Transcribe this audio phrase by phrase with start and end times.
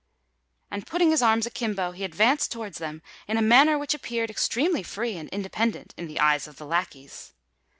[0.71, 4.81] And, putting his arms akimbo, he advanced towards them in a manner which appeared extremely
[4.81, 7.33] free and independent in the eyes of the lacqueys.